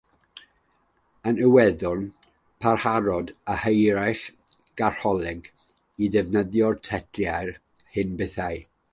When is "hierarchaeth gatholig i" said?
3.65-6.09